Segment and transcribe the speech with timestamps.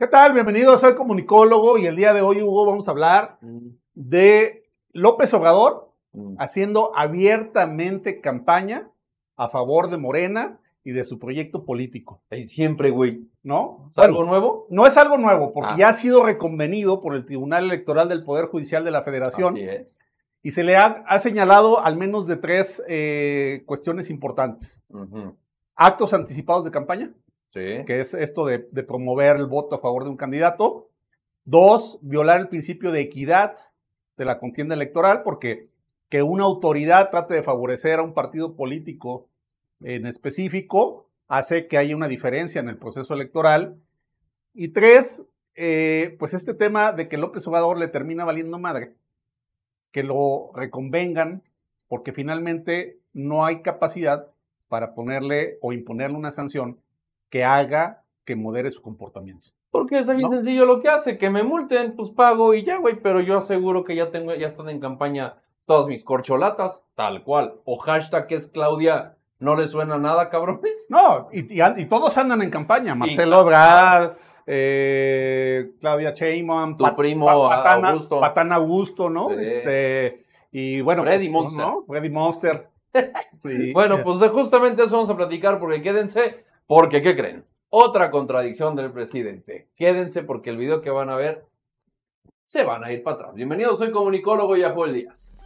[0.00, 0.32] ¿Qué tal?
[0.32, 3.38] Bienvenido, soy comunicólogo y el día de hoy, Hugo, vamos a hablar
[3.94, 6.36] de López Obrador Mm.
[6.38, 8.88] haciendo abiertamente campaña
[9.36, 13.28] a favor de Morena y de su proyecto político, Y siempre, güey.
[13.44, 13.92] ¿no?
[13.96, 14.66] ¿Es algo nuevo?
[14.70, 15.76] No es algo nuevo, porque Ah.
[15.78, 19.62] ya ha sido reconvenido por el Tribunal Electoral del Poder Judicial de la Federación Así
[19.68, 19.96] es.
[20.42, 24.82] y se le ha, ha señalado al menos de tres eh, cuestiones importantes.
[25.76, 27.12] Actos anticipados de campaña,
[27.52, 30.88] Que es esto de, de promover el voto a favor de un candidato.
[31.44, 33.56] Dos, violar el principio de equidad
[34.16, 35.68] de la contienda electoral, porque
[36.10, 39.28] que una autoridad trate de favorecer a un partido político
[39.80, 43.76] en específico hace que haya una diferencia en el proceso electoral.
[44.52, 48.94] Y tres, eh, pues este tema de que López Obrador le termina valiendo madre,
[49.92, 51.42] que lo reconvengan,
[51.88, 54.28] porque finalmente no hay capacidad
[54.68, 56.78] para ponerle o imponerle una sanción
[57.30, 59.48] que haga que modere su comportamiento.
[59.70, 60.32] Porque es bien ¿No?
[60.32, 63.84] sencillo lo que hace, que me multen, pues pago y ya, güey, pero yo aseguro
[63.84, 67.54] que ya tengo, ya están en campaña todas mis corcholatas, tal cual.
[67.64, 70.86] O hashtag que es Claudia, ¿no le suena nada, cabrones?
[70.90, 72.96] No, y, y an- y todos andan en campaña.
[72.96, 73.40] Marcelo.
[73.42, 74.16] Ebrard,
[74.74, 78.20] eh, Claudia Sheinbaum, Tu primo, Patán Augusto.
[78.20, 79.28] Patán Augusto, ¿no?
[79.30, 79.36] Sí.
[79.40, 81.60] Este, y bueno, Freddy pues, Monster.
[81.66, 81.84] ¿no?
[81.86, 82.68] Freddy Monster.
[83.42, 83.72] Sí.
[83.72, 87.44] Bueno, pues de justamente eso vamos a platicar, porque quédense, porque ¿qué creen?
[87.68, 89.72] Otra contradicción del presidente.
[89.74, 91.44] Quédense porque el video que van a ver
[92.46, 93.34] se van a ir para atrás.
[93.34, 95.36] Bienvenidos, soy comunicólogo y Apoel Díaz.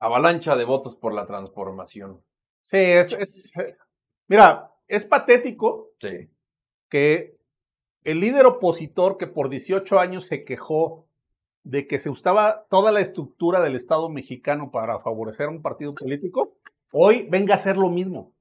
[0.00, 2.24] Avalancha de votos por la transformación.
[2.62, 3.52] Sí, es, es-
[4.28, 6.28] mira, es patético Sí.
[6.88, 7.36] que
[8.04, 11.06] el líder opositor que por 18 años se quejó
[11.64, 15.94] de que se usaba toda la estructura del Estado mexicano para favorecer a un partido
[15.94, 16.54] político,
[16.92, 18.32] hoy venga a hacer lo mismo.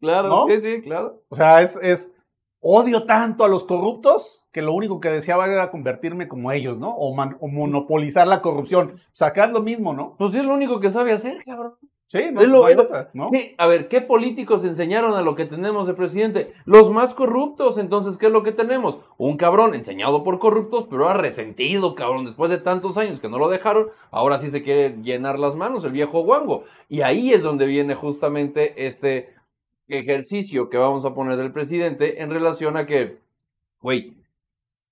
[0.00, 0.46] Claro, ¿No?
[0.48, 1.22] sí, sí, claro.
[1.28, 2.10] O sea, es, es
[2.58, 6.90] odio tanto a los corruptos que lo único que deseaba era convertirme como ellos, ¿no?
[6.96, 8.90] O, man- o monopolizar la corrupción.
[8.96, 10.16] O sea, acá es lo mismo, ¿no?
[10.18, 11.74] Pues es lo único que sabe hacer, cabrón.
[12.12, 13.30] Sí, no, lo- no hay otra, ¿no?
[13.56, 16.52] A ver, ¿qué políticos enseñaron a lo que tenemos de presidente?
[16.66, 18.98] Los más corruptos, entonces, ¿qué es lo que tenemos?
[19.16, 23.38] Un cabrón enseñado por corruptos, pero ha resentido, cabrón, después de tantos años que no
[23.38, 26.64] lo dejaron, ahora sí se quiere llenar las manos, el viejo guango.
[26.90, 29.32] Y ahí es donde viene justamente este
[29.88, 33.20] ejercicio que vamos a poner del presidente en relación a que,
[33.80, 34.12] güey,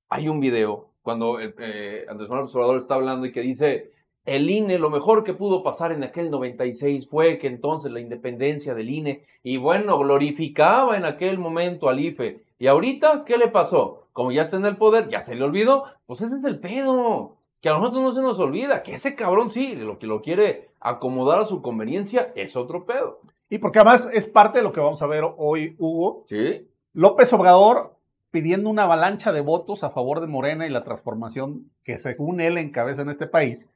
[0.08, 3.91] hay un video cuando el, eh, Andrés Manuel Obrador está hablando y que dice,
[4.26, 8.75] el INE, lo mejor que pudo pasar en aquel 96 fue que entonces la independencia
[8.75, 12.42] del INE, y bueno, glorificaba en aquel momento al IFE.
[12.58, 14.06] Y ahorita, ¿qué le pasó?
[14.12, 17.36] Como ya está en el poder, ya se le olvidó, pues ese es el pedo.
[17.60, 20.70] Que a nosotros no se nos olvida, que ese cabrón sí, lo que lo quiere
[20.81, 23.20] acomodar a su conveniencia es otro pedo.
[23.50, 26.25] Y porque además es parte de lo que vamos a ver hoy, Hugo.
[26.26, 26.66] Sí.
[26.92, 27.94] López Obrador
[28.31, 32.58] pidiendo una avalancha de votos a favor de Morena y la transformación que según él
[32.58, 33.69] encabeza en este país.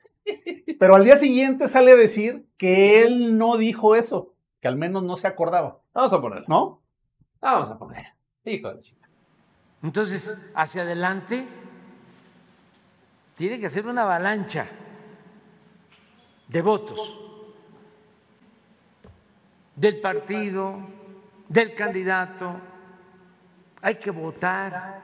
[0.79, 5.03] Pero al día siguiente sale a decir que él no dijo eso, que al menos
[5.03, 6.47] no se acordaba, Vamos a ponerla.
[6.49, 6.83] ¿no?
[7.41, 8.17] Vamos a ponerla.
[8.45, 9.09] Hijo de chica.
[9.83, 11.47] Entonces, hacia adelante,
[13.35, 14.67] tiene que hacer una avalancha
[16.49, 17.21] de votos
[19.77, 20.79] del partido,
[21.49, 22.61] del candidato.
[23.83, 25.03] Hay que votar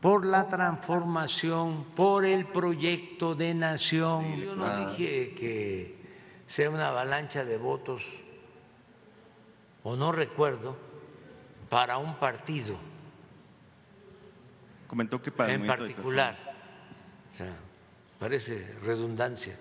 [0.00, 4.40] por la transformación, por el proyecto de nación.
[4.40, 5.96] Yo no dije que
[6.46, 8.22] sea una avalancha de votos,
[9.82, 10.76] o no recuerdo,
[11.68, 12.76] para un partido
[14.86, 16.36] Comentó que para el en particular.
[17.32, 17.52] O sea,
[18.20, 19.56] parece redundancia,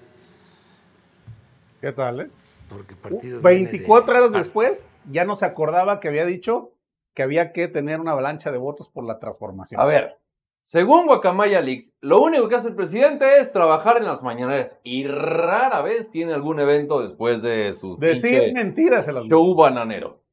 [1.81, 2.29] ¿Qué tal, eh?
[2.69, 3.39] porque Uh, partido.
[3.41, 6.71] viene de- 24 horas después ya no se acordaba que había dicho
[7.13, 9.79] que había que tener una avalancha de votos por la transformación.
[9.81, 10.17] A ver,
[10.65, 15.05] según Guacamaya Leaks, lo único que hace el presidente es trabajar en las mañaneras y
[15.05, 20.23] rara vez tiene algún evento después de su Decir mentiras en las show bananero.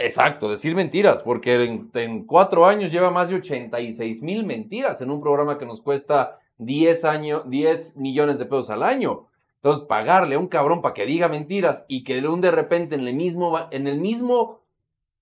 [0.00, 5.10] Exacto, decir mentiras, porque en, en cuatro años lleva más de 86 mil mentiras en
[5.10, 9.26] un programa que nos cuesta 10, años, 10 millones de pesos al año.
[9.56, 12.94] Entonces, pagarle a un cabrón para que diga mentiras y que de un de repente
[12.94, 14.60] en el mismo, en el mismo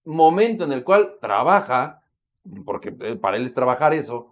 [0.04, 2.02] momento en el cual trabaja,
[2.64, 4.31] porque eh, para él es trabajar eso,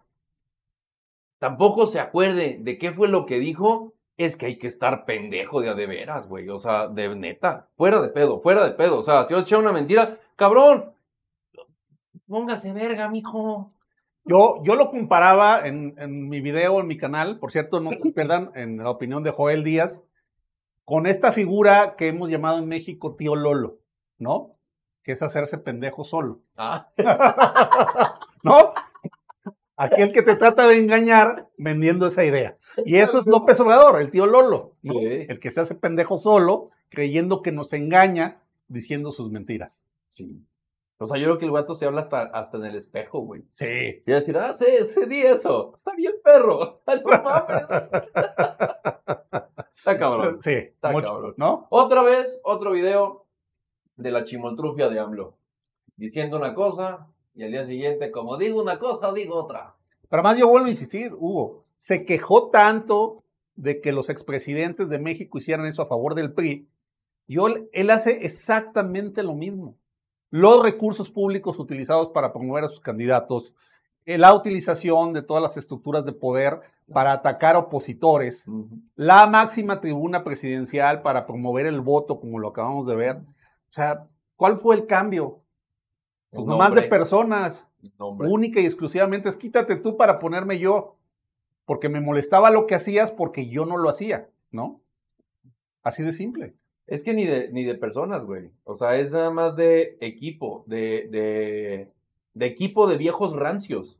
[1.41, 5.63] tampoco se acuerde de qué fue lo que dijo, es que hay que estar pendejo
[5.63, 6.49] de a de veras, güey.
[6.51, 8.99] O sea, de neta, fuera de pedo, fuera de pedo.
[8.99, 10.93] O sea, si os echa una mentira, cabrón,
[12.29, 13.73] póngase verga, mijo.
[14.25, 18.13] Yo, yo lo comparaba en, en mi video, en mi canal, por cierto, no se
[18.13, 20.03] pierdan en la opinión de Joel Díaz,
[20.85, 23.79] con esta figura que hemos llamado en México tío Lolo,
[24.19, 24.57] ¿no?
[25.03, 26.91] Que es hacerse pendejo solo, Ah,
[28.43, 28.75] ¿no?
[29.81, 32.59] Aquel que te trata de engañar vendiendo esa idea.
[32.85, 34.93] Y eso es López Obrador, el tío Lolo, ¿no?
[34.93, 35.27] Sí.
[35.29, 39.83] El que se hace pendejo solo, creyendo que nos engaña diciendo sus mentiras.
[40.11, 40.45] sí.
[41.03, 43.43] O sea, yo creo que el gato se habla hasta, hasta en el espejo, güey.
[43.49, 44.03] Sí.
[44.07, 45.73] Y decir, ah, sí, sí, di eso.
[45.75, 46.83] Está bien, perro.
[46.87, 47.71] No mames.
[49.79, 50.41] Está cabrón.
[50.43, 51.35] Sí, Está mucho, cabrón.
[51.39, 51.67] ¿no?
[51.71, 53.25] Otra vez, otro video
[53.97, 55.39] de la chimoltrufia de AMLO.
[55.97, 57.09] Diciendo una cosa
[57.41, 59.75] y al día siguiente, como digo una cosa, digo otra.
[60.11, 63.25] Pero además yo vuelvo a insistir, Hugo, se quejó tanto
[63.57, 66.69] de que los expresidentes de México hicieran eso a favor del PRI,
[67.27, 67.39] y
[67.73, 69.79] él hace exactamente lo mismo.
[70.29, 73.55] Los recursos públicos utilizados para promover a sus candidatos,
[74.05, 76.61] la utilización de todas las estructuras de poder
[76.93, 78.45] para atacar opositores,
[78.97, 83.17] la máxima tribuna presidencial para promover el voto, como lo acabamos de ver.
[83.17, 85.41] O sea, ¿cuál fue el cambio?
[86.31, 87.69] Pues nomás de personas
[87.99, 88.29] Nombre.
[88.29, 90.97] única y exclusivamente es quítate tú para ponerme yo,
[91.65, 94.81] porque me molestaba lo que hacías porque yo no lo hacía, ¿no?
[95.83, 96.55] Así de simple.
[96.87, 98.51] Es que ni de, ni de personas, güey.
[98.65, 101.89] O sea, es nada más de equipo, de, de,
[102.35, 103.99] de equipo de viejos rancios.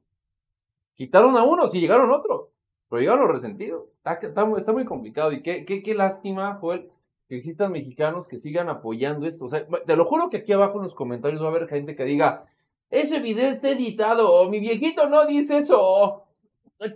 [0.97, 2.49] Quitaron a unos y llegaron otros.
[2.89, 3.85] Pero llegaron los resentidos.
[3.99, 5.31] Está, está muy- está muy complicado.
[5.33, 6.91] Y qué, qué, qué lástima, Joel,
[7.31, 9.45] que existan mexicanos que sigan apoyando esto.
[9.45, 11.95] O sea, te lo juro que aquí abajo en los comentarios va a haber gente
[11.95, 12.47] que diga,
[12.91, 15.79] ese video está editado, mi viejito no dice eso.
[15.81, 16.27] o,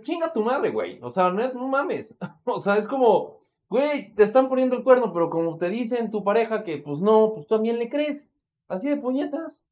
[0.03, 0.99] Chinga tu madre, güey.
[1.01, 2.17] O sea, no, no mames.
[2.43, 3.37] O sea, es como,
[3.69, 7.31] güey, te están poniendo el cuerno, pero como te dicen tu pareja que, pues no,
[7.33, 8.29] pues también le crees.
[8.67, 9.63] Así de puñetas.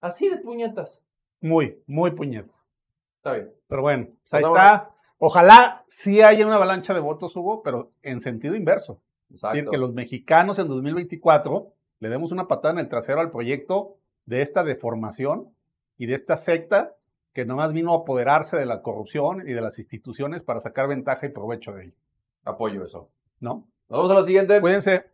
[0.00, 1.04] Así de puñetas.
[1.42, 2.66] Muy, muy puñetas.
[3.18, 3.52] Está bien.
[3.68, 4.94] Pero bueno, pues ahí Pues está.
[5.18, 9.02] Ojalá sí haya una avalancha de votos, Hugo, pero en sentido inverso.
[9.34, 9.70] Es decir, Exacto.
[9.70, 13.96] que los mexicanos en 2024 le demos una patada en el trasero al proyecto
[14.26, 15.48] de esta deformación
[15.98, 16.96] y de esta secta
[17.32, 21.26] que nomás vino a apoderarse de la corrupción y de las instituciones para sacar ventaja
[21.26, 21.94] y provecho de ello,
[22.44, 23.08] Apoyo eso.
[23.38, 23.66] ¿no?
[23.88, 24.60] Vamos a la siguiente.
[24.60, 25.09] Cuídense.